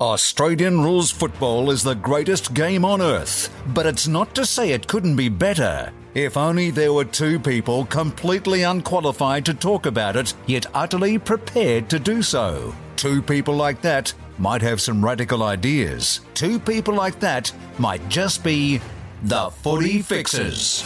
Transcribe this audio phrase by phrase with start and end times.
[0.00, 4.86] Australian rules football is the greatest game on earth, but it's not to say it
[4.86, 5.92] couldn't be better.
[6.14, 11.90] If only there were two people completely unqualified to talk about it, yet utterly prepared
[11.90, 12.72] to do so.
[12.94, 16.20] Two people like that might have some radical ideas.
[16.32, 18.80] Two people like that might just be
[19.24, 20.84] the footy fixers.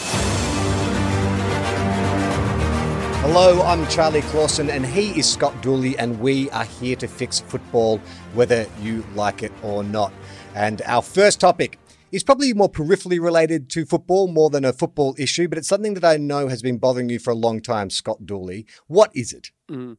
[3.23, 7.39] Hello, I'm Charlie Clausen, and he is Scott Dooley, and we are here to fix
[7.39, 7.99] football,
[8.35, 10.13] whether you like it or not.
[10.57, 11.79] And our first topic
[12.11, 15.95] is probably more peripherally related to football more than a football issue, but it's something
[15.95, 18.67] that I know has been bothering you for a long time, Scott Dooley.
[18.89, 19.53] What is it?
[19.71, 19.99] Mm.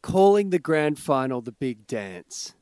[0.00, 2.54] Calling the grand final the big dance.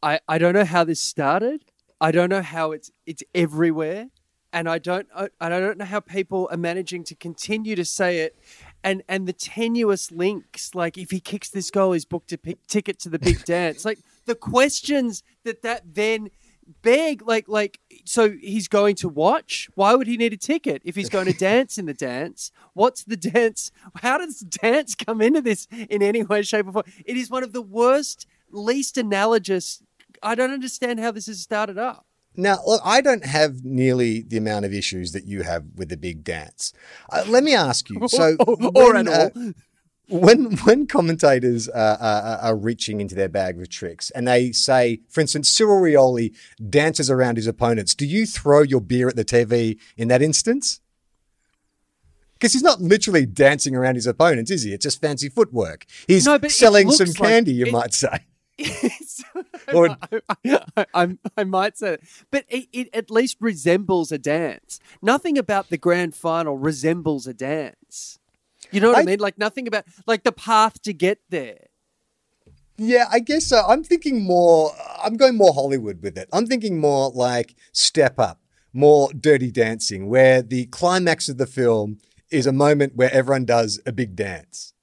[0.00, 1.64] I, I don't know how this started.
[2.00, 4.10] I don't know how it's it's everywhere
[4.56, 8.20] and I don't I, I don't know how people are managing to continue to say
[8.20, 8.38] it
[8.82, 12.58] and and the tenuous links like if he kicks this goal he's booked a p-
[12.68, 13.84] ticket to the big dance.
[13.84, 16.30] Like the questions that that then
[16.82, 19.68] beg like like so he's going to watch?
[19.74, 20.82] Why would he need a ticket?
[20.84, 25.20] If he's going to dance in the dance what's the dance how does dance come
[25.20, 26.84] into this in any way shape or form?
[27.04, 29.82] It is one of the worst least analogous
[30.22, 32.05] i don't understand how this has started up
[32.36, 35.96] now, look, I don't have nearly the amount of issues that you have with the
[35.96, 36.72] big dance.
[37.10, 38.06] Uh, let me ask you.
[38.08, 38.36] So,
[38.74, 39.30] or when, uh,
[40.08, 45.00] when when commentators uh, are, are reaching into their bag of tricks and they say,
[45.08, 46.34] for instance, Cyril Rioli
[46.70, 50.80] dances around his opponents, do you throw your beer at the TV in that instance?
[52.34, 54.72] Because he's not literally dancing around his opponents, is he?
[54.74, 55.86] It's just fancy footwork.
[56.06, 58.26] He's No, selling some like candy, you it- might say.
[59.72, 59.96] or Or-
[60.28, 62.00] I, I, I, I might say, that.
[62.30, 64.78] but it, it at least resembles a dance.
[65.02, 68.18] Nothing about the grand final resembles a dance.
[68.72, 69.18] You know what I, I- mean?
[69.20, 71.58] Like nothing about like the path to get there.
[72.78, 73.62] Yeah, I guess so.
[73.66, 74.70] I'm thinking more,
[75.02, 76.28] I'm going more Hollywood with it.
[76.32, 78.40] I'm thinking more like Step Up,
[78.74, 81.98] more Dirty Dancing, where the climax of the film
[82.30, 84.74] is a moment where everyone does a big dance.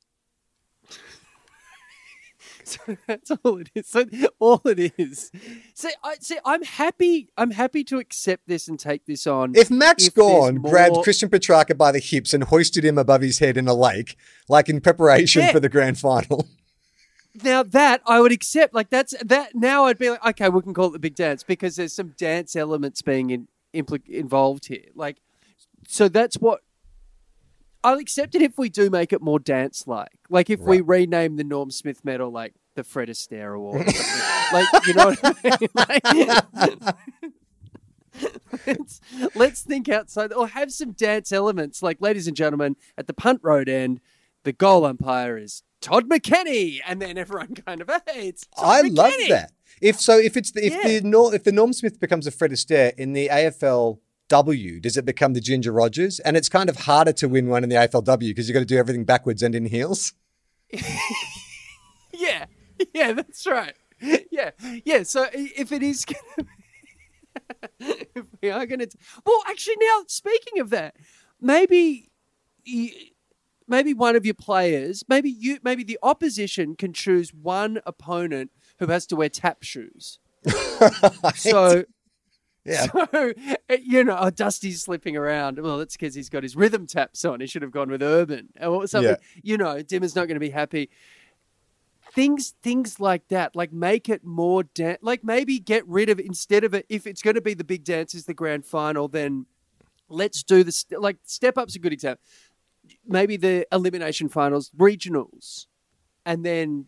[3.07, 3.87] That's all it is.
[3.87, 4.05] So
[4.39, 5.31] all it is.
[5.73, 6.37] See, I see.
[6.45, 7.29] I'm happy.
[7.37, 9.53] I'm happy to accept this and take this on.
[9.55, 13.21] If Max If Gawn grabbed more- Christian Petracca by the hips and hoisted him above
[13.21, 14.17] his head in a lake,
[14.49, 15.51] like in preparation Yeah.
[15.51, 16.47] for the grand final,
[17.43, 19.55] now that I would accept, like that's that.
[19.55, 22.09] Now I'd be like, okay, we can call it the big dance because there's some
[22.17, 24.85] dance elements being in, impli- involved here.
[24.95, 25.17] Like,
[25.87, 26.61] so that's what
[27.83, 30.19] I'll accept it if we do make it more dance like.
[30.29, 33.85] Like if we rename the Norm Smith medal like the Fred Astaire Award.
[34.51, 35.19] like, you know what
[35.75, 36.79] I mean?
[38.67, 39.01] Let's,
[39.33, 41.81] let's think outside or have some dance elements.
[41.81, 43.99] Like, ladies and gentlemen, at the punt road end,
[44.43, 48.81] the goal umpire is Todd McKenney, and then everyone kind of, hey, it's Todd I
[48.87, 49.51] love that.
[49.81, 50.99] If so, if it's the, if Yeah.
[50.99, 55.05] the Nor- if the Norm Smith becomes a Fred Astaire in the AFLW, does it
[55.05, 56.19] become the Ginger Rogers?
[56.19, 58.65] And it's kind of harder to win one in the AFLW because you've got to
[58.65, 60.13] do everything backwards and in heels.
[62.15, 62.45] Yeah,
[62.93, 63.73] yeah, that's right.
[64.31, 64.51] Yeah,
[64.83, 65.03] yeah.
[65.03, 66.47] So if it is, gonna
[67.79, 68.89] if we are going to,
[69.25, 70.95] well, actually, now speaking of that,
[71.39, 72.09] maybe,
[73.67, 78.87] maybe one of your players, maybe you, maybe the opposition can choose one opponent who
[78.87, 80.19] has to wear tap shoes.
[81.35, 81.85] So.
[82.65, 82.85] Yeah.
[82.85, 83.33] So,
[83.69, 85.59] eh, you know, oh, Dusty's slipping around.
[85.59, 87.41] Well, that's because he's got his rhythm taps on.
[87.41, 89.17] He should have gone with Urban or something.
[89.35, 89.41] Yeah.
[89.43, 90.89] You know, Dimma's not going to be happy.
[92.13, 96.63] Things, things like that, like make it more dan- like maybe get rid of instead
[96.63, 96.85] of it.
[96.87, 99.47] If it's going to be the big dance is the grand final, then
[100.09, 102.21] let's do this st- like step up's a good example.
[103.07, 105.65] Maybe the elimination finals, regionals,
[106.25, 106.85] and then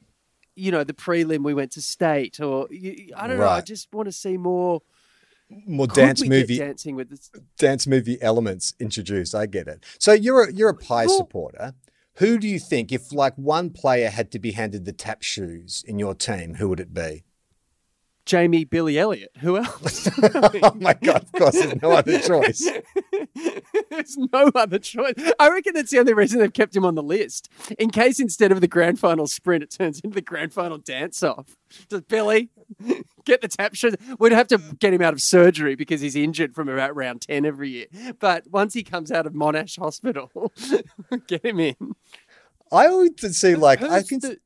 [0.55, 3.47] you know the prelim we went to state or you, I don't know.
[3.47, 4.81] I just want to see more
[5.49, 7.31] More could dance movie dancing with this?
[7.57, 9.33] dance movie elements introduced.
[9.33, 9.83] I get it.
[9.97, 11.73] So you're a you're a pie Well- supporter.
[12.17, 15.83] Who do you think, if like one player had to be handed the tap shoes
[15.85, 17.23] in your team, who would it be?
[18.25, 19.31] Jamie Billy Elliott.
[19.41, 20.09] Who else?
[20.23, 21.23] oh my god!
[21.23, 22.67] Of course, there's no other choice.
[23.89, 25.13] There's no other choice.
[25.39, 27.49] I reckon that's the only reason they've kept him on the list.
[27.77, 31.21] In case instead of the grand final sprint, it turns into the grand final dance
[31.21, 31.55] off.
[31.89, 32.49] Just Billy,
[33.25, 33.95] get the tap shoes.
[34.19, 37.45] We'd have to get him out of surgery because he's injured from about round 10
[37.45, 37.87] every year.
[38.19, 40.31] But once he comes out of Monash Hospital,
[41.27, 41.75] get him in.
[42.71, 44.37] I would see like I Who's can the-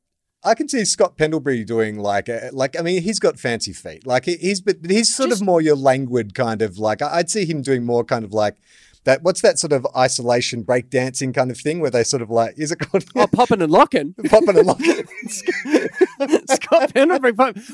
[0.42, 4.06] I can see Scott Pendlebury doing like a, like I mean he's got fancy feet
[4.06, 7.28] like he, he's but he's sort Just- of more your languid kind of like I'd
[7.30, 8.56] see him doing more kind of like
[9.04, 12.30] that what's that sort of isolation break dancing kind of thing where they sort of
[12.30, 14.14] like is it called Oh, popping and locking.
[14.28, 15.04] popping and locking?
[16.48, 17.32] Scott Pendlebury.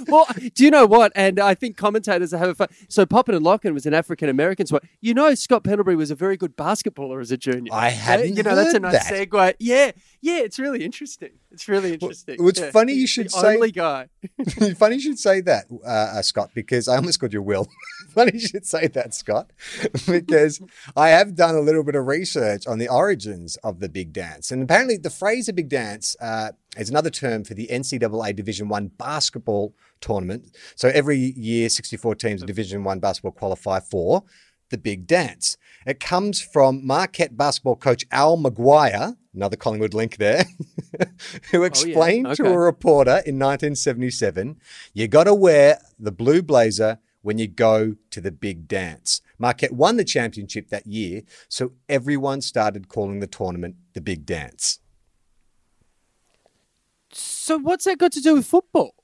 [0.09, 1.13] Well, do you know what?
[1.15, 2.69] And I think commentators are having fun.
[2.89, 4.85] So Poppin and Lockin was an African American sport.
[5.01, 7.73] You know, Scott Pendlebury was a very good basketballer as a junior.
[7.73, 9.29] I hadn't You know, that's a nice that.
[9.31, 9.55] segue.
[9.59, 11.31] Yeah, yeah, it's really interesting.
[11.51, 12.37] It's really interesting.
[12.39, 12.71] well, it's Yeah.
[12.71, 14.09] funny you should the say- only guy.
[14.77, 17.67] Funny you should say that, uh, uh, Scott, because I almost called you Will.
[18.11, 19.53] Funny you should say that, Scott,
[20.07, 20.61] because
[20.97, 24.51] I have done a little bit of research on the origins of the big dance,
[24.51, 28.69] and apparently the phrase "a big dance" uh, is another term for the NCAA Division
[28.69, 30.55] One basketball tournament.
[30.75, 34.25] So every year, 64 teams in Division One basketball qualify for
[34.71, 35.57] the big dance.
[35.87, 40.45] It comes from Marquette basketball coach Al McGuire, another Collingwood link there,
[41.53, 42.53] who oh, explained to Okay.
[42.53, 44.59] a reporter in 1977,
[44.95, 49.21] you got to wear the blue blazer when you go to the big dance.
[49.39, 54.81] Marquette won the championship that year, so everyone started calling the tournament the big dance.
[57.13, 58.95] So what's that got to do with football?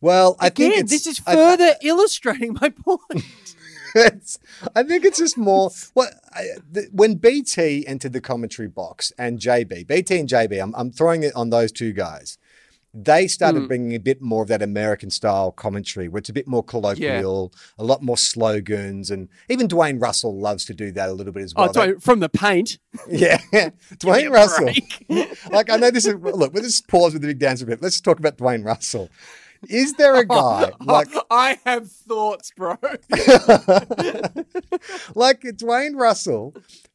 [0.00, 3.24] Well, I think Again, it's, this is I- further illustrating my point.
[3.98, 4.38] It's,
[4.74, 5.70] I think it's just more.
[5.94, 10.74] What I, the, when BT entered the commentary box and JB, BT and JB, I'm,
[10.76, 12.38] I'm throwing it on those two guys.
[12.94, 13.66] They started Hmm.
[13.66, 17.52] bringing a bit more of that American style commentary, where it's a bit more colloquial,
[17.78, 21.42] a lot more slogans, and even Dwayne Russell loves to do that a little bit
[21.44, 21.68] as well.
[21.68, 22.78] oh, sorry, from the paint.
[23.08, 23.38] yeah,
[23.96, 24.70] Dwayne Russell.
[25.52, 26.52] like I know this is look.
[26.54, 27.82] We'll just pause with the big dance a bit.
[27.82, 29.10] Let's talk about Dwayne Russell.
[29.68, 32.76] Is there a guy like I have thoughts, bro.
[35.14, 36.54] like Dwayne Russell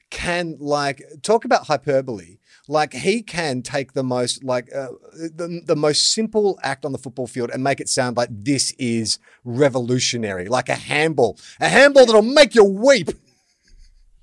[0.10, 2.38] can like talk about hyperbole.
[2.68, 6.98] Like he can take the most like uh, the, the most simple act on the
[6.98, 12.06] football field and make it sound like this is revolutionary, like a handball, a handball
[12.06, 13.10] that'll make you weep.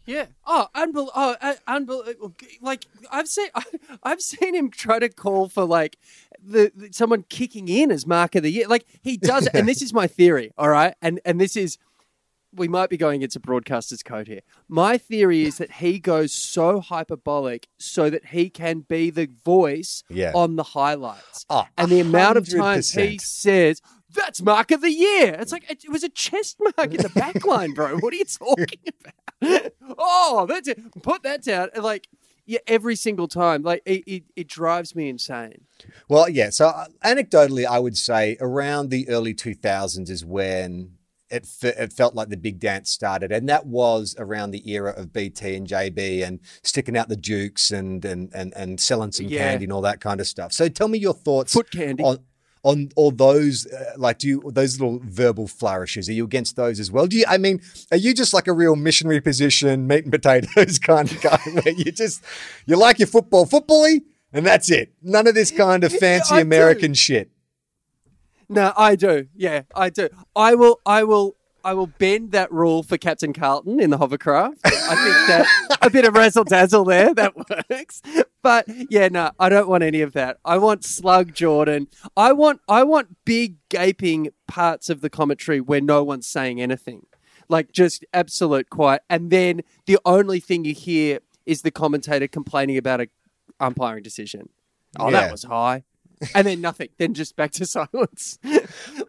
[0.07, 0.27] Yeah.
[0.47, 2.33] Oh, unbel- oh, uh, unbel-
[2.63, 3.49] Like I've seen,
[4.03, 5.99] I've seen him try to call for like
[6.43, 8.67] the, the someone kicking in as mark of the year.
[8.69, 10.53] Like he does, and this is my theory.
[10.59, 11.79] All right, and and this is
[12.53, 14.41] we might be going into broadcaster's code here.
[14.69, 20.03] My theory is that he goes so hyperbolic so that he can be the voice
[20.09, 20.33] Yeah.
[20.35, 21.47] on the highlights.
[21.49, 23.81] Oh, and the amount of times he says,
[24.13, 25.37] that's mark of the year.
[25.39, 27.99] It's like, it was a chest mark in the back line, bro.
[27.99, 28.81] What are you talking
[29.41, 29.73] about?
[29.97, 30.81] oh, that's it.
[31.03, 31.69] Put that down.
[31.81, 32.09] Like,
[32.51, 33.63] yeah, every single time.
[33.63, 35.67] Like, it, it, it drives me insane.
[36.09, 36.51] Well, yeah.
[36.51, 40.93] So uh, anecdotally, I would say around the early 2000s is when
[41.31, 43.31] it, fe- it felt like the big dance started.
[43.31, 47.71] And that was around the era of BT and JB and sticking out the Dukes
[47.71, 49.39] and, and, and, and selling some Yeah.
[49.39, 50.53] candy and all that kind of stuff.
[50.53, 52.03] So tell me your thoughts Foot candy.
[52.03, 52.19] on,
[52.63, 56.79] on all those, uh, like, do you, those little verbal flourishes, are you against those
[56.79, 57.07] as well?
[57.07, 57.61] Do you, I mean,
[57.91, 61.75] are you just like a real missionary position, meat and potatoes kind of guy where
[61.75, 62.23] you just,
[62.67, 64.03] you like your football, footbally,
[64.33, 64.93] and that's it?
[65.03, 66.43] None of this kind of fancy I do.
[66.43, 67.31] American shit.
[68.49, 69.29] No, I do.
[69.37, 70.09] Yeah, I do.
[70.35, 70.81] I will.
[70.85, 71.37] I will.
[71.65, 74.59] I will bend that rule for Captain Carlton in the hovercraft.
[74.65, 77.35] I think that a bit of razzle dazzle there that
[77.71, 78.03] works.
[78.43, 80.39] But yeah, no, I don't want any of that.
[80.45, 81.87] I want Slug Jordon.
[82.17, 82.61] I want.
[82.69, 87.07] I want big gaping parts of the commentary where no one's saying anything,
[87.49, 89.03] like just absolute quiet.
[89.11, 93.09] And then the only thing you hear is the commentator complaining about a
[93.61, 94.49] umpiring decision.
[94.99, 95.21] Oh, Yeah.
[95.21, 95.85] that was high.
[96.35, 96.89] And then nothing.
[96.99, 98.39] Then just back to silence.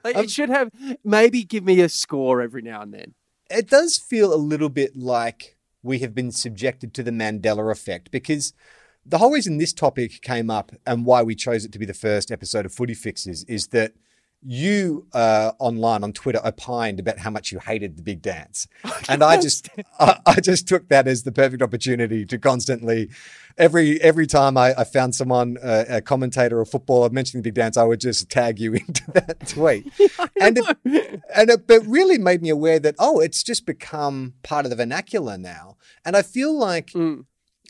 [0.04, 0.72] like, Um, it should have
[1.04, 3.14] maybe give me a score every now and then.
[3.50, 8.12] It does feel a little bit like we have been subjected to the Mandela effect
[8.12, 8.54] because
[9.06, 11.94] the whole reason this topic came up and why we chose it to be the
[11.94, 13.94] first episode of Footy Fixes is that
[14.44, 18.68] you uh, online on Twitter opined about how much you hated the big dance,
[19.10, 19.70] and I just
[20.00, 23.10] I, I just took that as the perfect opportunity to constantly
[23.58, 27.56] every every time I, I found someone uh, a commentator or footballer mentioning the big
[27.56, 29.86] dance, I would just tag you into that tweet,
[30.42, 34.66] and it, and it but really made me aware that oh, it's just become part
[34.66, 37.26] of the vernacular now, and I feel like Mm.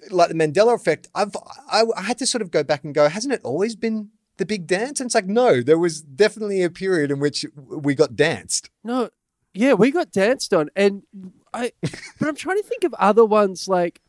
[0.09, 1.35] like the Mandela effect, I've
[1.69, 4.09] I, I had to sort of go back and go, hasn't it always been
[4.41, 4.99] the big dance?
[4.99, 8.71] And it's like, no, there was definitely a period in which we got danced.
[8.83, 9.09] No,
[9.53, 11.03] yeah, we got danced on, and
[11.53, 11.71] I.
[11.81, 13.67] but I'm trying to think of other ones.
[13.67, 14.01] Like,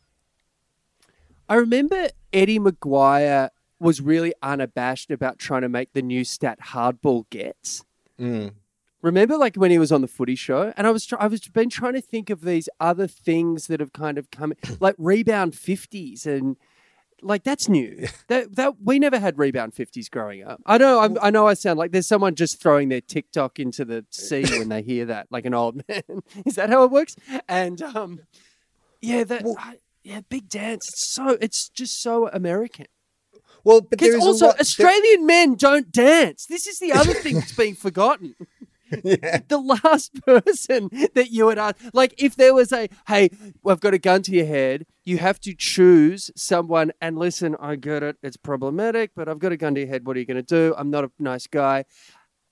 [1.49, 7.29] I remember Eddie McGuire was really unabashed about trying to make the new stat hardball
[7.31, 7.85] gets.
[8.19, 8.53] Mm.
[9.03, 11.41] Remember, like when he was on the Footy Show, and I was try- I was
[11.49, 15.57] been trying to think of these other things that have kind of come, like rebound
[15.57, 16.57] fifties, and
[17.23, 18.07] like that's new.
[18.29, 20.61] that that we never had rebound fifties growing up.
[20.67, 23.85] I know I'm, I know I sound like there's someone just throwing their TikTok into
[23.85, 26.03] the sea when they hear that, like an old man.
[26.45, 27.17] Is that how it works?
[27.49, 28.21] And um,
[29.01, 29.45] Yeah, that.
[29.59, 30.89] I- yeah, big dance.
[30.89, 31.39] It's so.
[31.41, 32.87] It's just so American.
[33.63, 36.47] Well, but there Because also lot, Australian men don't dance.
[36.47, 38.35] This is the other thing that's being forgotten.
[39.05, 39.41] yeah.
[39.49, 43.31] the last person that you would ask, like if there was a, hey,
[43.67, 47.77] I've got a gun to your head, you have to choose someone and listen, I
[47.77, 50.07] get it, it's problematic, but I've got a gun to your head.
[50.07, 50.75] What are you going to do?
[50.77, 51.85] I'm not a nice guy.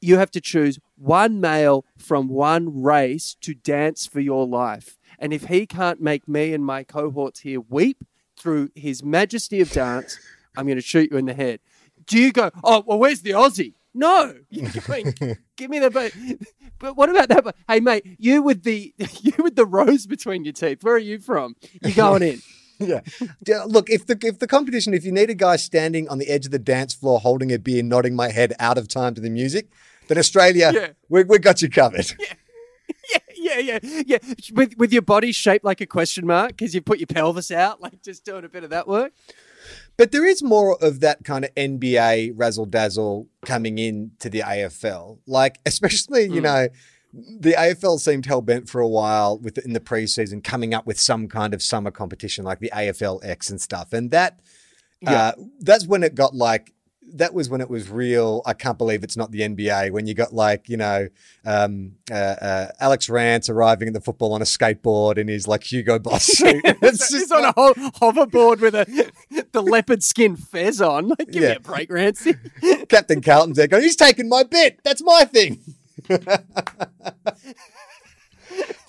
[0.00, 4.96] You have to choose one male from one race to dance for your life.
[5.18, 8.04] And if he can't make me and my cohorts here weep
[8.36, 10.18] through his majesty of dance,
[10.56, 11.60] I'm going to shoot you in the head.
[12.06, 13.74] Do you go, oh, well, where's the Aussie?
[13.92, 14.68] No, you're
[15.56, 15.90] give me the.
[15.90, 16.12] But,
[16.78, 17.42] but what about that?
[17.44, 20.82] But hey, mate, you with the you with the rose between your teeth.
[20.84, 21.56] Where are you from?
[21.82, 22.40] You going in?
[22.82, 23.00] Yeah.
[23.46, 26.28] Yeah, Look, if the if the competition, if you need a guy standing on the
[26.30, 29.20] edge of the dance floor holding a beer, nodding my head out of time to
[29.20, 29.68] the music,
[30.08, 30.88] then Australia, Yeah.
[31.10, 32.10] we we got you covered.
[33.12, 34.18] yeah, yeah, yeah, yeah.
[34.54, 37.82] With with your body shaped like a question mark because you put your pelvis out,
[37.82, 39.12] like just doing a bit of that work.
[40.00, 44.40] But there is more of that kind of NBA razzle dazzle coming in to the
[44.40, 45.18] AFL.
[45.26, 46.68] Like, especially, you know,
[47.12, 50.98] the AFL seemed hell bent for a while with in the preseason coming up with
[50.98, 53.92] some kind of summer competition like the AFL X and stuff.
[53.92, 54.40] And that
[55.06, 56.72] uh, that's when it got like
[57.14, 58.42] that was when it was real.
[58.46, 61.08] I can't believe it's not the NBA when you got like, you know,
[61.44, 65.64] um, uh, uh, Alex Rance arriving at the football on a skateboard in his like
[65.64, 66.60] Hugo Boss suit.
[66.64, 69.10] It's He's just on a ho- hoverboard with a
[69.52, 71.08] the leopard skin fez on.
[71.08, 71.54] Like, give me Yeah.
[71.56, 72.34] a break, Rancy.
[72.88, 74.80] Captain Carlton's there going, he's taking my bit.
[74.84, 75.60] That's my thing.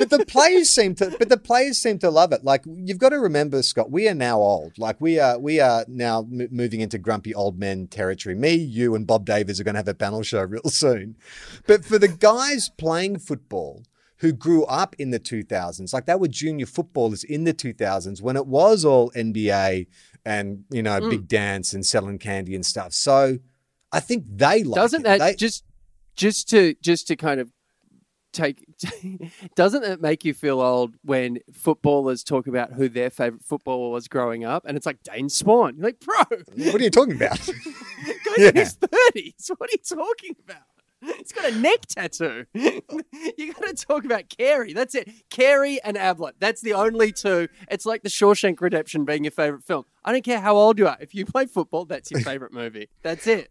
[0.01, 2.43] but the players seem to but the players seem to love it.
[2.43, 4.77] Like you've got to remember, Scott, we are now old.
[4.79, 8.34] Like we are we are now m- moving into grumpy old men territory.
[8.34, 11.17] Me, you, and Bob Davis are going to have a panel show real soon.
[11.67, 13.84] But for the guys playing football
[14.17, 18.36] who grew up in the 2000s, like they were junior footballers in the 2000s when
[18.36, 19.86] it was all NBA
[20.25, 21.10] and you know mm.
[21.12, 22.93] big dance and selling candy and stuff.
[22.93, 23.38] So
[23.91, 25.03] I think they like doesn't it.
[25.03, 25.63] that They- just
[26.15, 27.51] just to just to kind of
[28.32, 28.66] take
[29.56, 34.08] doesn't it make you feel old when footballers talk about who their favorite footballer was
[34.08, 36.16] growing up and it's like Dane Swan you're like bro
[36.72, 37.38] what are you talking about?
[37.46, 38.50] guy's Yeah.
[38.50, 40.64] in his 30s what are you talking about
[41.04, 42.46] He's got a neck tattoo.
[42.54, 44.72] you got to talk about Carey.
[44.72, 45.10] That's it.
[45.32, 46.36] Carey and Ablett.
[46.40, 47.48] That's the only two.
[47.72, 49.86] It's like the Shawshank Redemption being your favorite film.
[50.06, 50.98] I don't care how old you are.
[51.02, 52.88] If you play football, that's your favorite movie.
[53.02, 53.50] That's it.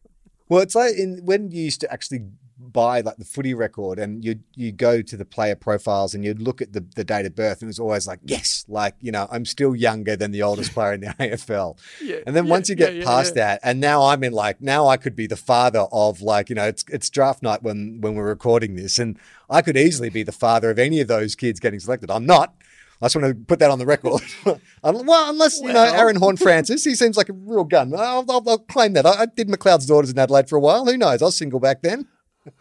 [0.49, 2.21] Well, it's like in when you used to actually
[2.61, 6.41] buy like the footy record and you you go to the player profiles and you'd
[6.41, 9.11] look at the, the date of birth and it was always like, yes, like, you
[9.11, 11.79] know, I'm still younger than the oldest player in the AFL.
[12.01, 14.61] Yeah, And then yeah, once you get yeah, past that, and now I'm in like
[14.61, 18.01] now I could be the father of like, you know, it's it's draft night when
[18.01, 21.35] when we're recording this, and I could easily be the father of any of those
[21.35, 22.11] kids getting selected.
[22.11, 22.55] I'm not.
[23.03, 24.21] I just want to put that on the record.
[24.83, 27.93] Well, unless you know Aaron Horne-Francis, he seems like a real gun.
[27.95, 29.05] I'll, I'll, I'll claim that.
[29.05, 30.87] I, I did McLeod's daughters in Adelaide for a while.
[30.87, 31.21] Who knows?
[31.21, 32.09] I was single back then.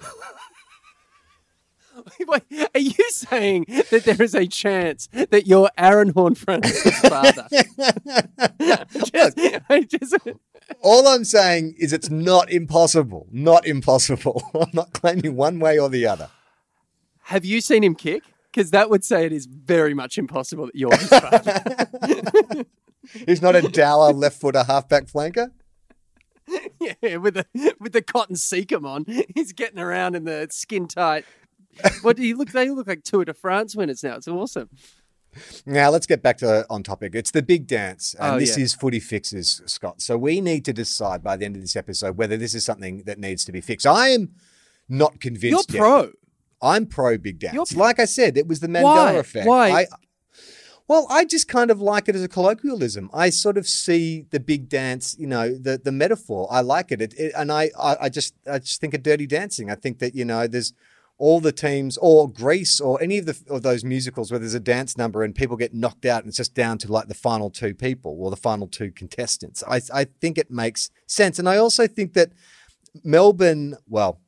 [2.28, 2.44] Wait,
[2.74, 7.48] are you saying that there is a chance that you're Aaron Horne-Francis' father?
[9.12, 9.38] just,
[9.70, 10.16] I just,
[10.82, 13.28] All I'm saying is it's not impossible.
[13.32, 14.42] Not impossible.
[14.54, 16.30] I'm not claiming one way or the other.
[17.24, 18.24] have you seen him kick?
[18.52, 22.66] Because that would say it is very much impossible that you're his father.
[23.26, 25.52] He's not a dour left footer halfback flanker.
[27.02, 27.46] yeah, with the
[27.80, 31.26] with the cotton seacum on, he's getting around in the skin tight.
[32.02, 32.52] What do you look?
[32.52, 34.16] They look like Tour de France winners now.
[34.16, 34.70] It's awesome.
[35.66, 37.14] Now let's get back to on topic.
[37.14, 38.64] It's the big dance, and Oh, this yeah.
[38.64, 40.02] is footy fixes, Scott.
[40.02, 43.04] So we need to decide by the end of this episode whether this is something
[43.06, 43.86] that needs to be fixed.
[43.86, 44.32] I am
[44.90, 45.72] not convinced.
[45.72, 45.80] You're yet.
[45.82, 46.12] pro.
[46.62, 47.72] I'm pro big dance.
[47.72, 49.12] You're- like I said, it was the Mandela Why?
[49.14, 49.48] effect.
[49.48, 49.70] Why?
[49.82, 49.86] I,
[50.90, 53.12] well, I just kind of like it as a colloquialism.
[53.14, 56.48] I sort of see the big dance, you know, the the metaphor.
[56.50, 59.28] I like it, it, it and I, I I just I just think of Dirty
[59.28, 59.70] Dancing.
[59.70, 60.74] I think that you know there's
[61.20, 64.60] all the teams or Grease or any of the of those musicals where there's a
[64.60, 67.52] dance number and people get knocked out and it's just down to like the final
[67.52, 69.64] two people or the final two contestants.
[69.68, 72.32] I I think it makes sense, and I also think that
[73.04, 74.22] Melbourne, well,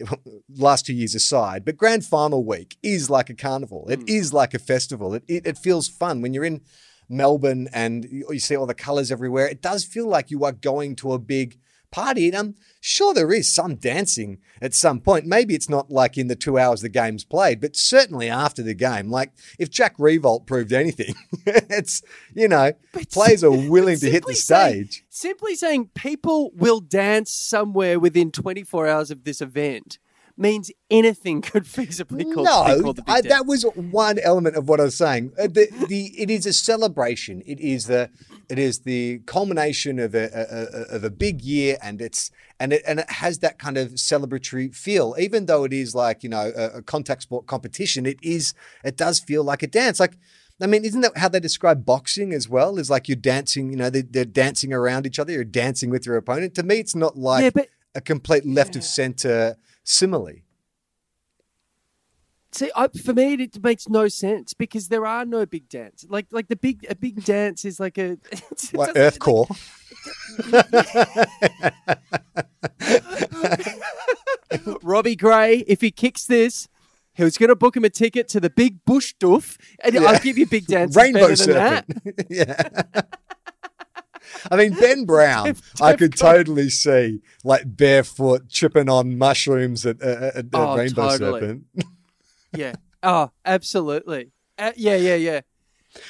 [0.56, 3.86] last two years aside, but grand final week is like a carnival.
[3.88, 4.08] It hmm.
[4.08, 5.14] is like a festival.
[5.14, 6.62] It, it, it feels fun when you're in
[7.08, 9.46] Melbourne and you, you see all the colors everywhere.
[9.46, 11.58] It does feel like you are going to a big
[11.90, 12.28] party.
[12.28, 15.26] And I'm sure there is some dancing at some point.
[15.26, 18.74] Maybe it's not like in the two hours the game's played, but certainly after the
[18.74, 19.10] game.
[19.10, 21.14] Like if Jack Riewoldt proved anything,
[21.46, 22.02] it's,
[22.34, 22.72] you know,
[23.12, 25.04] players are willing to hit the Simply saying- stage.
[25.08, 29.98] simply saying people will dance somewhere within 24 hours of this event
[30.38, 34.80] means anything could feasibly call, be no, called I, that was one element of what
[34.80, 35.32] I was saying.
[35.38, 37.42] Uh, The, the it is a celebration.
[37.46, 38.10] It is the
[38.48, 42.30] it is the culmination of a, a, a of a big year, and it's
[42.60, 45.14] and it and it has that kind of celebratory feel.
[45.18, 48.54] Even though it is like you know a, a contact sport competition, it is
[48.84, 50.00] it does feel like a dance.
[50.00, 50.16] Like
[50.60, 52.78] I mean, isn't that how they describe boxing as well?
[52.78, 53.70] Is like you're dancing.
[53.70, 55.32] You know, they're, they're dancing around each other.
[55.32, 56.54] You're dancing with your opponent.
[56.56, 59.56] To me, it's not like yeah, but a complete left of center
[59.88, 60.42] simile.
[62.52, 66.06] See, I, for me, it makes no sense because there are no big dance.
[66.08, 68.16] Like, like the big a big dance is like a
[68.72, 69.46] Like Earthcore.
[74.82, 76.68] Robbie Gray, if he kicks this,
[77.12, 80.02] he was going to book him a ticket to the big bush doof, and Yeah.
[80.04, 81.84] I'll give you big dance Rainbow better than that.
[82.30, 83.02] Yeah.
[84.50, 90.36] I mean, Ben Brown, I could totally see like barefoot tripping on mushrooms at, at,
[90.36, 91.40] at Oh, Rainbow totally.
[91.40, 91.64] Serpent.
[92.56, 92.74] Yeah.
[93.02, 94.32] Oh, absolutely.
[94.58, 95.40] Uh, yeah, yeah, yeah.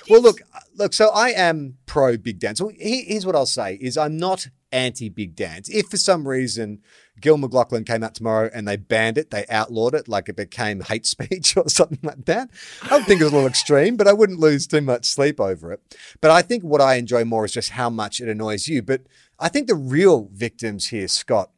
[0.09, 0.41] Well, look,
[0.75, 0.93] look.
[0.93, 2.61] So I am pro big dance.
[2.61, 5.69] Well, here's what I'll say: is I'm not anti big dance.
[5.69, 6.81] If for some reason
[7.21, 10.81] Gil McLachlan came out tomorrow and they banned it, they outlawed it, like it became
[10.81, 12.49] hate speech or something like that,
[12.91, 15.41] I would think it was a little extreme, but I wouldn't lose too much sleep
[15.41, 15.97] over it.
[16.21, 18.83] But I think what I enjoy more is just how much it annoys you.
[18.83, 19.03] But
[19.39, 21.51] I think the real victims here, Scott,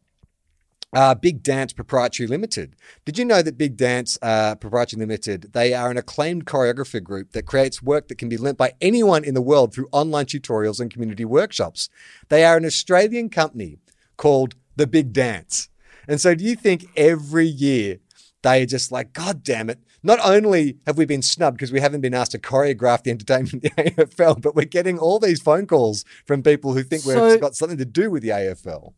[0.93, 2.75] uh, Big Dance Proprietary Limited.
[3.05, 7.33] Did you know that Big Dance uh, Proprietary Limited, they are an acclaimed choreographer group
[7.33, 10.81] that creates work that can be learnt by anyone in the world through online tutorials
[10.81, 11.89] and community workshops.
[12.29, 13.79] They are an Australian company
[14.17, 15.69] called The Big Dance.
[16.09, 17.99] And so do you think every year
[18.43, 19.79] they are just like, God damn it.
[20.03, 23.55] Not only have we been snubbed because we haven't been asked to choreograph the entertainment
[23.55, 27.29] of the AFL, but we're getting all these phone calls from people who think So-
[27.29, 28.95] we've got something to do with the AFL.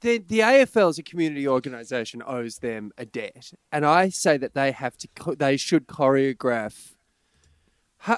[0.00, 4.54] The, the AFL as a community organisation owes them a debt, and I say that
[4.54, 5.08] they have to.
[5.36, 6.92] They should choreograph.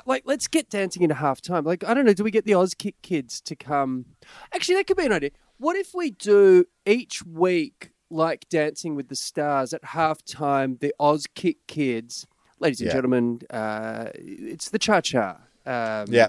[0.05, 1.65] Like, let's get dancing into half time.
[1.65, 2.13] Like, I don't know.
[2.13, 4.05] Do we get the Auskick kids to come?
[4.53, 5.31] Actually, that could be an idea.
[5.57, 10.93] What if we do each week, like Dancing with the Stars, at half time, the
[11.01, 12.27] Auskick kids,
[12.59, 12.95] ladies and Yeah.
[12.95, 15.41] gentlemen, uh, it's the Cha Cha.
[15.65, 16.29] Um, Yeah.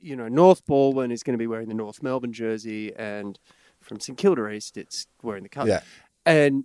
[0.00, 3.38] you know, North Baldwin is going to be wearing the North Melbourne jersey, and
[3.84, 5.68] from St Kilda East, it's wearing the colour.
[5.68, 5.80] Yeah.
[6.26, 6.64] And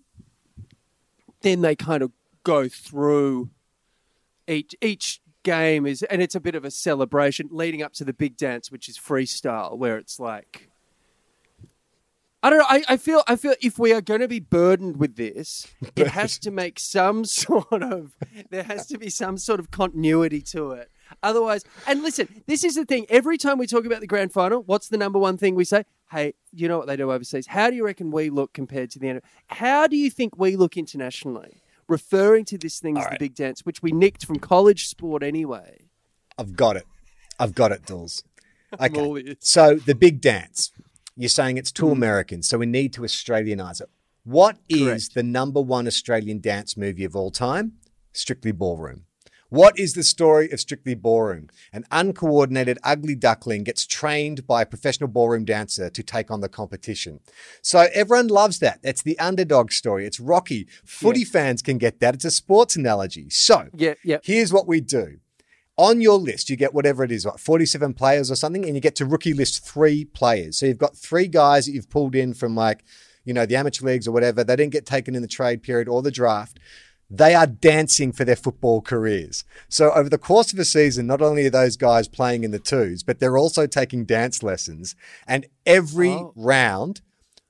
[1.42, 2.12] then they kind of
[2.44, 3.50] go through
[4.48, 8.14] each each game is, and it's a bit of a celebration leading up to the
[8.14, 10.70] big dance, which is freestyle, where it's like.
[12.42, 12.66] I don't know.
[12.70, 16.08] I, I feel I feel if we are going to be burdened with this, it
[16.08, 18.16] has to make some sort of
[18.50, 20.90] there has to be some sort of continuity to it.
[21.24, 23.06] Otherwise, and listen, this is the thing.
[23.10, 25.86] Every time we talk about the grand final, what's the number one thing we say?
[26.12, 27.48] Hey, you know what they do overseas?
[27.48, 29.22] How do you reckon we look compared to the end?
[29.48, 31.62] How do you think we look internationally?
[31.88, 35.90] Referring to this thing as the big dance, which we nicked from college sport anyway.
[36.38, 36.86] I've got it.
[37.40, 38.24] I've got it, Dulls.
[38.80, 39.36] Okay.
[39.40, 40.72] So the big dance.
[41.18, 41.92] You're saying it's too mm.
[41.92, 43.90] American, so we need to Australianize it.
[44.24, 45.14] What is Correct.
[45.16, 47.74] the number one Australian dance movie of all time?
[48.14, 49.06] Strictly Ballroom.
[49.50, 51.50] What is the story of Strictly Ballroom?
[51.74, 56.50] An uncoordinated, ugly duckling gets trained by a professional ballroom dancer to take on the
[56.50, 57.20] competition.
[57.64, 58.84] So everyone loves that.
[58.84, 60.06] That's the underdog story.
[60.06, 60.68] It's Rocky.
[60.86, 62.14] Footy fans can get that.
[62.14, 63.30] It's a sports analogy.
[63.32, 64.20] So Yeah, yeah.
[64.24, 65.18] Here's what we do.
[65.78, 68.82] On your list, you get whatever it is, like 47 players or something, and you
[68.82, 70.58] get to rookie list three players.
[70.58, 72.84] So you've got three guys that you've pulled in from like,
[73.24, 74.44] you know, the amateur leagues or whatever.
[74.44, 76.60] They didn't get taken in the trade period or the draft.
[77.10, 79.44] They are dancing for their football careers.
[79.68, 82.60] So over the course of a season, not only are those guys playing in the
[82.60, 84.96] twos, but they're also taking dance lessons.
[85.28, 86.34] And every Oh.
[86.36, 87.02] round,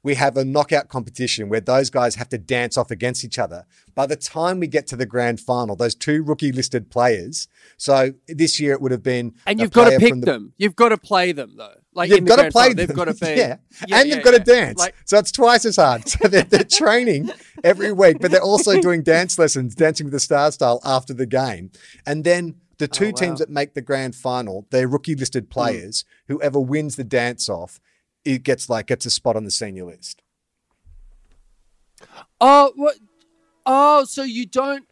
[0.02, 3.66] we have a knockout competition where those guys have to dance off against each other.
[3.96, 7.50] By the time we get to the grand final, those two rookie listed players.
[7.76, 9.34] So this year it would have been.
[9.46, 10.54] And you've got to pick the- them.
[10.58, 11.76] You've got to play them though.
[12.00, 12.74] Like You've got to play.
[12.74, 13.28] They've got to be.
[13.28, 13.58] yeah.
[13.88, 14.80] Yeah, and yeah, they've got to dance.
[14.80, 16.08] Like, so it's twice as hard.
[16.08, 17.30] So they're, they're training
[17.64, 21.26] every week, but they're also doing dance lessons, dancing with the star style after the
[21.26, 21.72] game.
[22.06, 23.12] And then the two Oh, wow.
[23.12, 23.24] Hmm.
[23.26, 26.06] teams that make the grand final, they're rookie listed players.
[26.30, 27.80] Whoever wins the dance off,
[28.24, 30.22] it gets like gets a spot on the senior list.
[32.42, 32.96] oh, what?
[33.66, 34.86] Oh, so you don't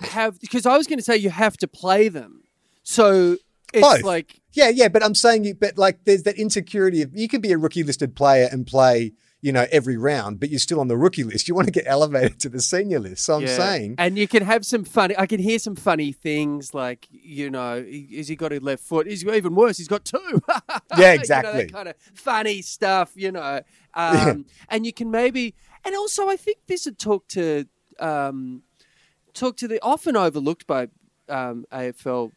[0.00, 2.42] have because I was going to say you have to play them.
[2.82, 3.36] So
[3.72, 4.02] it's Both.
[4.02, 7.42] like Yeah, yeah, but I'm saying you, but like there's that insecurity of you could
[7.42, 10.88] be a rookie listed player and play, you know, every round, but you're still on
[10.88, 11.46] the rookie list.
[11.46, 13.24] You want to get elevated to the senior list.
[13.24, 13.56] So I'm yeah.
[13.56, 15.14] saying, and you can have some funny.
[15.16, 19.06] I can hear some funny things like you know, is he got a left foot?
[19.06, 19.78] He's even worse.
[19.78, 20.18] He's got two.
[20.48, 21.62] Yeah, You know, exactly.
[21.66, 23.12] that kind of funny stuff.
[23.14, 23.60] You know,
[23.94, 27.68] um, and you can maybe, and also I think this would talk to
[28.00, 28.64] um,
[29.34, 30.88] talk to the often overlooked by
[31.28, 32.32] um, AFL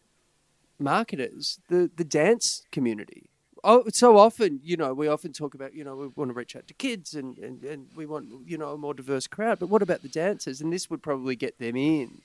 [0.81, 3.29] marketers the the dance community.
[3.63, 6.55] Oh, so often, you know, we often talk about, you know, we want to reach
[6.55, 9.59] out to kids and, and, and we want, you know, a more diverse crowd.
[9.59, 10.61] But what about the dancers?
[10.61, 12.23] And this would probably get them in.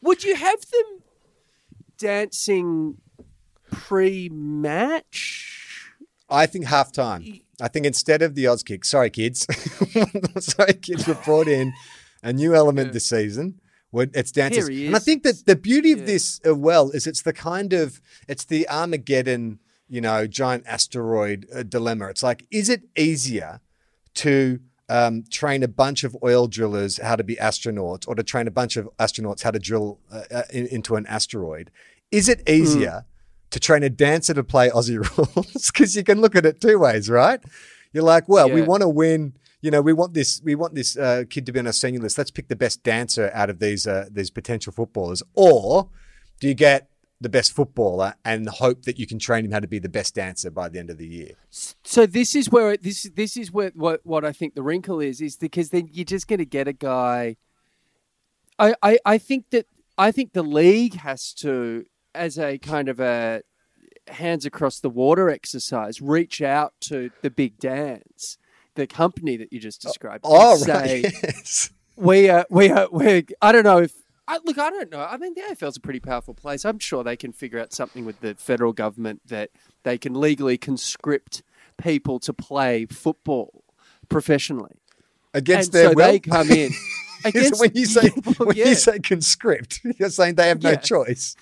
[0.00, 1.02] Would you have them
[1.98, 2.96] dancing
[3.70, 5.92] pre-match?
[6.28, 7.42] I think halftime.
[7.60, 9.46] I think instead of the Auskick, sorry kids,
[10.44, 11.72] sorry kids, were brought in
[12.24, 12.92] a new element Yeah.
[12.94, 13.60] this season.
[13.94, 16.06] It's dancers, and I think that the beauty of Yeah.
[16.06, 21.62] this well is it's the kind of it's the Armageddon, you know, giant asteroid uh,
[21.62, 22.08] dilemma.
[22.08, 23.60] It's like, is it easier
[24.14, 28.46] to um, train a bunch of oil drillers how to be astronauts, or to train
[28.46, 31.70] a bunch of astronauts how to drill uh, uh, in, into an asteroid?
[32.10, 32.52] Is it Hmm.
[32.54, 33.04] easier
[33.50, 35.70] to train a dancer to play Aussie rules?
[35.70, 37.40] Because you can look at it two ways, right?
[37.92, 39.34] You're like, well, we want to win.
[39.62, 40.42] You know, we want this.
[40.44, 42.18] We want this uh, kid to be on a senior list.
[42.18, 45.22] Let's pick the best dancer out of these uh, these potential footballers.
[45.34, 45.88] Or
[46.40, 46.88] do you get
[47.20, 50.16] the best footballer and hope that you can train him how to be the best
[50.16, 51.34] dancer by the end of the year?
[51.50, 55.00] So this is where it, this this is where what what I think the wrinkle
[55.00, 57.36] is is because then you're just going to get a guy.
[58.58, 62.98] I, I I think that I think the league has to, as a kind of
[62.98, 63.42] a
[64.08, 68.38] hands across the water exercise, reach out to the big dance,
[68.74, 70.24] the company that you just oh, described.
[70.24, 71.12] and Oh, say, right.
[71.22, 71.70] Yes.
[71.96, 73.92] we are we are we I don't know if
[74.26, 77.04] I, look I don't know I mean the AFL's a pretty powerful place I'm sure
[77.04, 79.50] they can figure out something with the federal government that
[79.82, 81.42] they can legally conscript
[81.76, 83.64] people to play football
[84.08, 84.76] professionally
[85.34, 86.06] Against and their so will.
[86.06, 86.72] they come in
[87.24, 88.68] against when you say Well, when yeah.
[88.68, 90.76] you say conscript, you're saying they have no Yeah.
[90.76, 91.36] choice.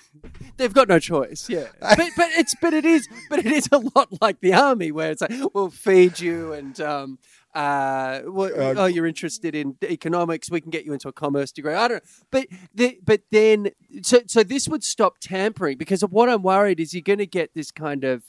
[0.57, 3.77] they've got no choice yeah but but it's but it is but it is a
[3.95, 7.17] lot like the army where it's like we'll feed you and um
[7.53, 10.49] uh, well, Uh, oh, you're interested in economics.
[10.49, 11.73] We can get you into a commerce degree.
[11.73, 13.71] I don't know, but the, but then
[14.03, 17.25] so so this would stop tampering because of what I'm worried is you're going to
[17.25, 18.23] get this kind of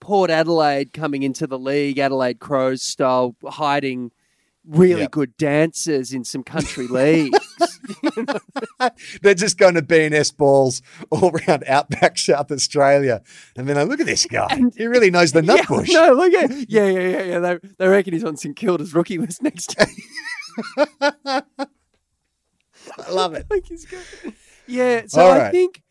[0.00, 4.12] Port Adelaide coming into the league, Adelaide Crows style, hiding
[4.66, 5.10] really Yep.
[5.10, 7.38] good dancers in some country leagues.
[9.22, 13.22] They're just going to B&S balls all around outback South Australia.
[13.56, 14.60] And then I look at this guy.
[14.76, 15.90] he really knows the nut yeah, bush.
[15.92, 17.38] no, look at yeah, yeah, yeah, yeah.
[17.40, 19.74] They, they reckon he's on St Kilda's rookie list next
[20.76, 21.42] year.
[22.98, 23.46] I love it.
[23.50, 24.34] like he's good.
[24.66, 25.82] Yeah, so All I think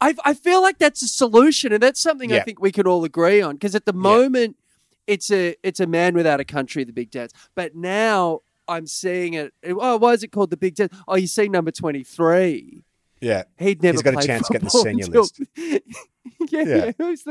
[0.00, 3.04] I I feel like that's a solution, and that's something I think we can all
[3.04, 3.54] agree on.
[3.56, 4.56] Because at the moment,
[5.06, 7.32] it's a it's a man without a country, the Big Dance.
[7.54, 9.52] But now I'm seeing it.
[9.66, 10.94] Oh, why is it called the Big Dance?
[11.08, 12.84] Oh, you see number twenty three.
[13.20, 13.44] Yeah.
[13.58, 15.40] He'd never He's got a chance to get the senior until- list.
[15.56, 15.78] yeah,
[16.50, 16.62] Yeah.
[16.64, 16.92] yeah.
[16.98, 17.22] Who's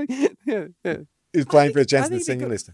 [0.46, 0.98] yeah, yeah.
[1.32, 2.70] He's playing for a chance in the senior got- list.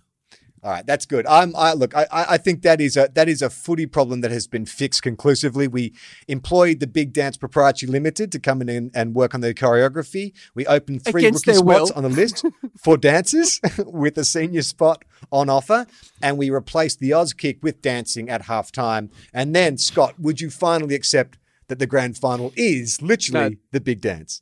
[0.62, 1.26] All right, that's good.
[1.26, 1.96] I'm, I look.
[1.96, 5.02] I, I think that is a that is a footy problem that has been fixed
[5.04, 5.68] conclusively.
[5.70, 5.94] We
[6.28, 10.34] employed the Big Dance Proprietary Limited to come in and, work on the choreography.
[10.56, 11.88] We opened three Against rookie their will.
[11.88, 12.46] spots on the list
[12.78, 15.88] for dancers with a senior spot on offer,
[16.22, 19.10] and we replaced the Auskick with dancing at halftime.
[19.34, 21.38] And then, Scott, would you finally accept
[21.70, 23.56] that the grand final is literally No.
[23.72, 24.42] the Big Dance?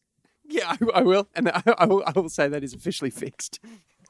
[0.50, 2.04] Yeah, I, I will, and I, I will.
[2.08, 3.60] I will say that is officially fixed.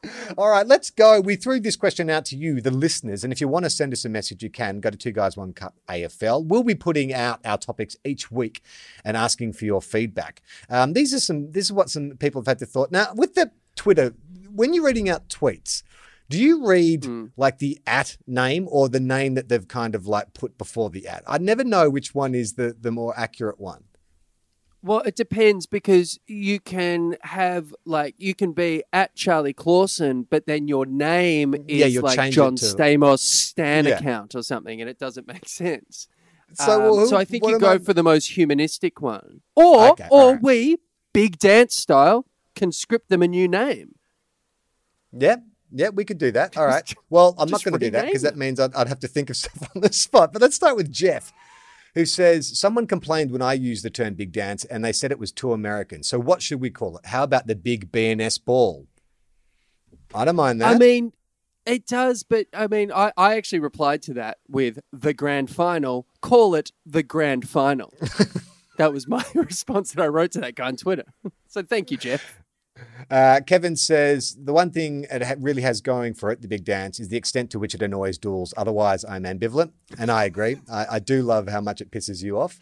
[0.38, 1.20] All right, let's go.
[1.20, 3.94] We threw this question out to you, the listeners, and if you want to send
[3.94, 6.46] us a message, you can go to Two Guys One Cup AFL.
[6.46, 8.62] We'll be putting out our topics each week
[9.04, 10.42] and asking for your feedback.
[10.70, 11.52] Um, these are some.
[11.52, 12.92] This is what some people have had to thought.
[12.92, 14.14] Now, with the Twitter,
[14.54, 15.84] when you're reading out tweets,
[16.30, 17.08] do you read
[17.38, 21.08] like the at name or the name that they've kind of like put before the
[21.08, 21.24] at?
[21.26, 23.84] I never know which one is the the more accurate one.
[24.88, 30.46] Well, it depends because you can have like you can be at Charlie Clausen, but
[30.48, 33.98] then your name is Yeah, like John to- Stamos Stan Yeah.
[34.00, 36.08] account or something, and it doesn't make sense.
[36.54, 39.42] So, Um, well, who- so I think you go I- for the most humanistic one,
[39.56, 40.42] or Okay, or right.
[40.42, 40.78] we
[41.14, 43.96] big dance style can script them a new name.
[45.12, 45.38] Yeah,
[45.72, 46.56] yeah, we could do that.
[46.58, 46.94] All right.
[47.10, 49.30] Well, I'm not going to do that because that means I'd, I'd have to think
[49.30, 50.34] of stuff on the spot.
[50.34, 51.32] But let's start with Jeff,
[51.98, 55.18] who says someone complained when I used the term big dance and they said it
[55.18, 56.04] was too American.
[56.04, 57.08] So what should we call it?
[57.08, 58.86] How about the big B&S ball?
[60.14, 60.76] I don't mind that.
[60.76, 61.14] I mean,
[61.66, 66.08] it does, but I mean, I, I actually replied to that with the grand final.
[66.22, 67.92] Call it the grand final.
[68.78, 71.06] that was my response that I wrote to that guy on Twitter.
[71.48, 72.38] so thank you, Jeff.
[73.10, 76.66] Uh, Kevin says the one thing it ha- really has going for it, the big
[76.66, 78.54] dance, is the extent to which it annoys duels.
[78.58, 80.58] Otherwise, I'm ambivalent, and I agree.
[80.70, 82.60] I, I do love how much it pisses you off.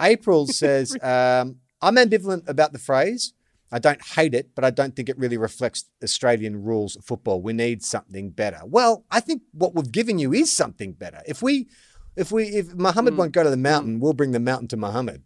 [0.00, 3.34] April says um, I'm ambivalent about the phrase.
[3.74, 7.40] I don't hate it, but I don't think it really reflects Australian rules of football.
[7.40, 8.60] We need something better.
[8.66, 11.22] Well, I think what we've given you is something better.
[11.26, 11.68] If we
[12.14, 15.22] If we if Muhammad won't go to the mountain, we'll bring the mountain to Muhammad.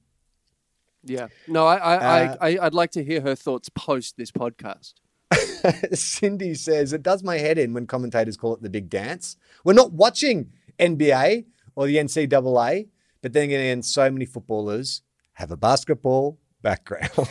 [1.06, 1.28] Yeah.
[1.48, 4.94] No, I, I, Uh, I, I'd like to hear her thoughts post this podcast.
[5.94, 9.36] Cindy says it does my head in when commentators call it the big dance.
[9.64, 12.88] We're not watching NBA or the NCAA,
[13.22, 15.02] but then again, so many footballers
[15.34, 17.10] have a basketball background.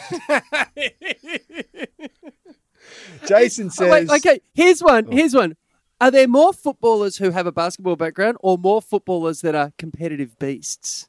[3.27, 5.11] Jason says, Oh, wait, okay, here's one.
[5.11, 5.55] Here's one.
[6.01, 10.37] Are there more footballers who have a basketball background or more footballers that are competitive
[10.37, 11.07] beasts?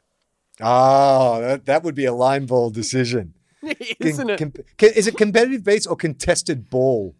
[0.60, 3.34] "Oh, that, that would be a line ball decision."
[4.00, 4.38] Isn't it?
[4.38, 7.14] Com- com- is it competitive beefs or contested ball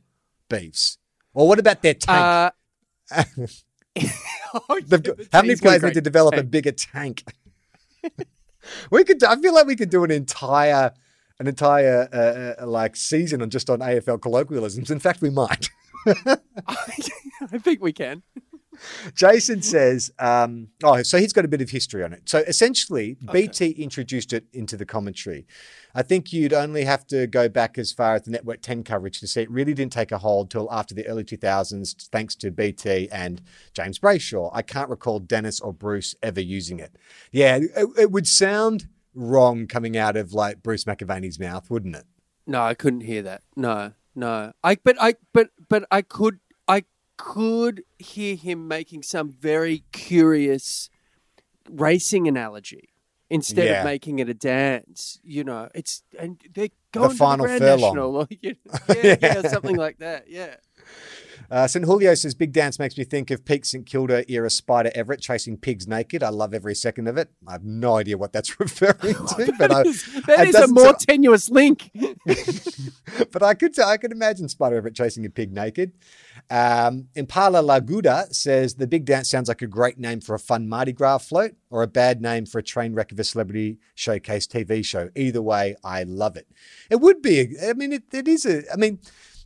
[0.49, 0.99] beefs?
[1.35, 2.53] Or what about their tank?
[3.11, 3.25] Uh,
[4.55, 7.25] oh, They've got- how many players need to develop a bigger tank?
[8.90, 9.22] we could.
[9.25, 10.92] I feel like we could do an entire,
[11.38, 14.90] an entire uh, uh, like season on just on AFL colloquialisms.
[14.90, 15.68] In fact, we might.
[16.07, 18.22] I think we can.
[19.15, 22.29] Jason says, um, oh, so he's got a bit of history on it.
[22.29, 25.47] So essentially, BT introduced it into the commentary.
[25.95, 29.19] I think you'd only have to go back as far as the Network 10 coverage
[29.21, 32.51] to see it really didn't take a hold till after the early 2000s, thanks to
[32.51, 33.41] BT and
[33.73, 34.51] James Brayshaw.
[34.53, 36.97] I can't recall Dennis or Bruce ever using it.
[37.33, 42.05] Yeah, it, it would sound wrong coming out of like Bruce McAvaney's mouth, wouldn't it?
[42.47, 43.43] No, I couldn't hear that.
[43.57, 44.53] No, no.
[44.62, 46.85] I but I but but I could I
[47.16, 50.90] could hear him making some very curious
[51.70, 52.90] racing analogy
[53.31, 53.79] instead Yeah.
[53.81, 55.18] of making it a dance.
[55.24, 57.94] You know, it's and they're going final to the Grand furlong.
[57.96, 60.29] National, or, you know, yeah, yeah, something like that.
[60.29, 60.57] Yeah.
[61.51, 61.85] Uh, St.
[61.85, 63.87] Julio says, Big Dance makes me think of peak St.
[63.87, 66.23] Kilda era Spider Everitt chasing pigs naked.
[66.23, 67.31] I love every second of it.
[67.47, 70.55] I have no idea what that's referring to, but I, That is, that it is
[70.57, 71.91] a more sound- tenuous link.
[73.33, 75.93] but I could I could imagine Spider Everitt chasing a pig naked.
[76.51, 80.69] Um, Impala Laguda says the big dance sounds like a great name for a fun
[80.69, 84.47] Mardi Gras float or a bad name for a train wreck of a celebrity showcase
[84.47, 85.11] TV show.
[85.17, 86.47] Either way, I love it.
[86.91, 87.57] It would be.
[87.63, 88.63] I mean, it, it is a.
[88.73, 88.99] I mean.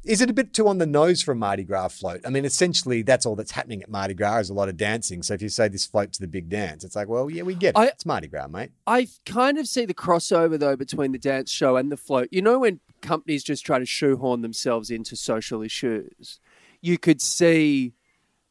[0.03, 2.23] Is it a bit too on the nose for a Mardi Gras float?
[2.25, 5.23] I mean, essentially, that's all that's happening at Mardi Gras is a lot of dancing.
[5.23, 7.55] So if you say this float float's the big dance, it's like, well, yeah, we
[7.55, 7.79] get it.
[7.79, 8.71] I- it's Mardi Gras, mate.
[8.87, 12.29] I kind of see the crossover though between the dance show and the float.
[12.31, 16.41] You know when companies just try to shoehorn themselves into social issues,
[16.81, 17.93] you could see,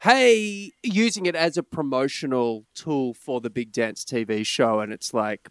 [0.03, 5.13] hey, using it as a promotional tool for the big dance TV show, and it's
[5.13, 5.49] like.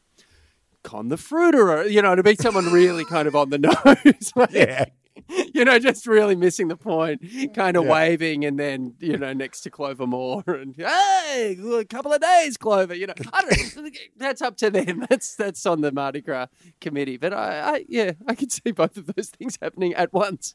[0.84, 4.32] Con the fruiterer, you know, to be someone really kind of on the nose.
[4.36, 4.84] like, Yeah.
[5.54, 7.20] You know, just really missing the point,
[7.54, 7.90] kind of Yeah.
[7.90, 12.56] waving, and then you know next to Clover Moore, and hey, a couple of days,
[12.56, 12.94] Clover.
[12.94, 13.76] You know, I don't.
[13.76, 13.90] know.
[14.16, 15.04] That's up to them.
[15.10, 16.46] That's that's on the Mardi Gras
[16.80, 17.16] committee.
[17.16, 20.54] But I, I yeah, I can see both of those things happening at once.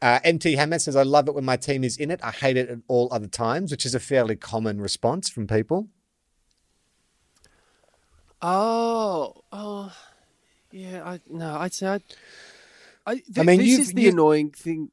[0.00, 2.20] Uh, MT Hammett says, I love it when my team is in it.
[2.22, 5.88] I hate it at all other times, which is a fairly common response from people.
[8.40, 9.92] Oh, oh,
[10.70, 11.02] yeah.
[11.04, 11.88] I no, I'd say.
[11.88, 12.02] I'd,
[13.08, 14.90] I, th- I mean, this you've- is the you- annoying thing.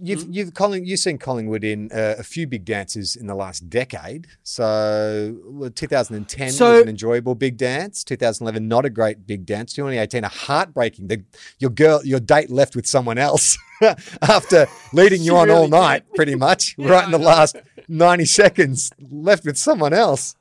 [0.00, 3.70] You've you've Colling, you've seen Collingwood in uh, a few big dances in the last
[3.70, 4.26] decade.
[4.42, 8.02] So well, 2010 So- was an enjoyable big dance.
[8.02, 9.72] 2011 not a great big dance.
[9.72, 11.06] 2018 a heartbreaking.
[11.06, 11.22] The,
[11.60, 13.56] your girl, your date left with someone else
[14.20, 15.70] after leading you on all really did.
[15.70, 16.74] night, pretty much.
[16.84, 17.54] Yeah, right in the last
[17.86, 20.34] 90 seconds, left with someone else.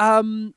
[0.00, 0.54] Um,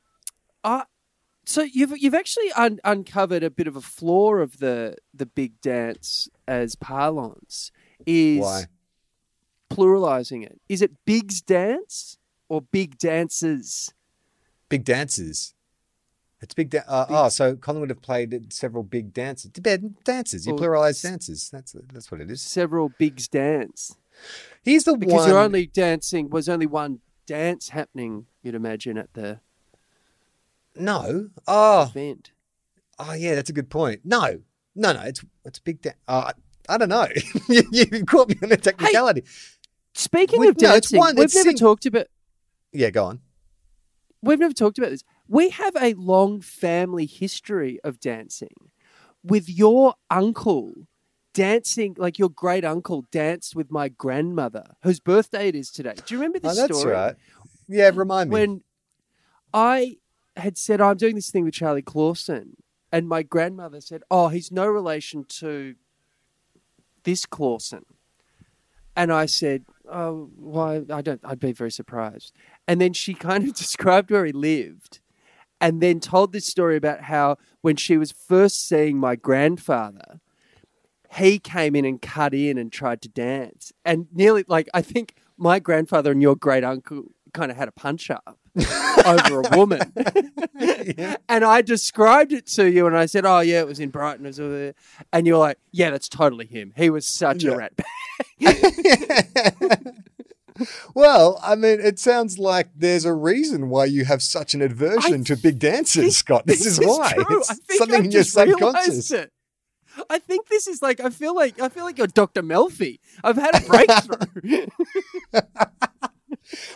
[1.44, 5.60] so you've you've actually un- uncovered a bit of a flaw of the the big
[5.60, 7.72] dance as parlance
[8.06, 8.64] is Why?
[9.70, 10.60] pluralizing it.
[10.68, 13.92] Is it bigs dance or big dances?
[14.68, 15.54] Big dances.
[16.40, 16.70] It's big.
[16.70, 19.50] Da- uh, oh, so Collingwood have played several big dances.
[19.52, 20.46] Dances.
[20.46, 21.50] You pluralize dances.
[21.50, 22.42] That's that's what it is.
[22.42, 23.96] Several bigs dance
[24.62, 25.28] Here's the because one.
[25.28, 26.30] you're only dancing.
[26.30, 28.26] Was only one dance happening.
[28.42, 29.40] You'd imagine at the
[30.76, 31.28] no.
[31.46, 32.32] Oh, event.
[32.98, 34.00] oh yeah, that's a good point.
[34.04, 34.40] No,
[34.74, 35.00] no, no.
[35.02, 35.82] It's it's big.
[35.82, 36.32] Da- uh,
[36.68, 37.06] I don't know.
[37.48, 39.24] you, you caught me on a technicality.
[39.94, 42.06] Speaking We- of no, dancing, one- we've never sing- talked about.
[42.72, 43.20] Yeah, go on.
[44.22, 45.02] we've never talked about this.
[45.28, 48.54] We have a long family history of dancing.
[49.24, 50.72] With your uncle
[51.34, 55.94] dancing, like your great uncle danced with my grandmother, whose birthday it is today.
[56.06, 56.94] Do you remember this Oh, that's story?
[56.94, 57.16] That's right.
[57.68, 58.34] Yeah, remind me.
[58.34, 58.62] When
[59.54, 59.98] I
[60.36, 62.56] had said, oh, I'm doing this thing with Charlie Clausen,
[62.92, 65.74] and my grandmother said, Oh, he's no relation to
[67.04, 67.86] this Clausen.
[68.94, 70.82] And I said, Oh, why?
[70.90, 72.34] I don't, I'd be very surprised.
[72.68, 75.00] And then she kind of described where he lived
[75.60, 80.20] and then told this story about how when she was first seeing my grandfather,
[81.14, 83.72] he came in and cut in and tried to dance.
[83.84, 87.72] And nearly like, I think my grandfather and your great uncle kind of had a
[87.72, 88.38] punch up.
[89.06, 89.80] Over a woman.
[91.28, 94.26] And I described it to you and I said, Oh, yeah, it was in Brighton.
[94.26, 94.74] Was over there.
[95.12, 96.72] And you're like, Yeah, that's totally him.
[96.76, 97.52] He was such Yeah.
[97.52, 97.70] a
[98.40, 99.94] ratbag."
[100.94, 105.22] Well, I mean, it sounds like there's a reason why you have such an aversion
[105.22, 106.46] I to big dancers, Scott.
[106.46, 107.12] This, is, why.
[107.14, 107.40] True.
[107.40, 109.10] It's I think something I've in your just realised subconscious.
[109.12, 109.32] it.
[110.10, 112.42] I think this is like I feel like I feel like you're Dr.
[112.42, 112.98] Melfi.
[113.24, 114.66] I've had a breakthrough.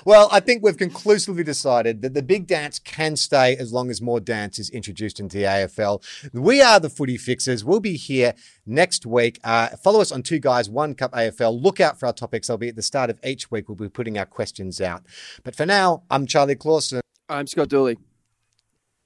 [0.04, 4.00] Well, I think we've conclusively decided that the big dance can stay as long as
[4.00, 6.02] more dance is introduced into the AFL.
[6.32, 7.64] We are the Footy Fixers.
[7.64, 8.34] We'll be here
[8.64, 9.38] next week.
[9.44, 11.60] Uh, follow us on Two Guys, One Cup AFL.
[11.62, 12.48] Look out for our topics.
[12.48, 13.68] They'll be at the start of each week.
[13.68, 15.02] We'll be putting our questions out.
[15.44, 17.00] But for now, I'm Charlie Clausen.
[17.28, 17.98] I'm Scott Dooley.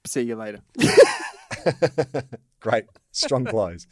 [0.05, 0.61] See you later.
[2.59, 2.85] Great.
[3.11, 3.87] Strong close.